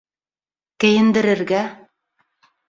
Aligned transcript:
Кейендерергә. 0.83 1.61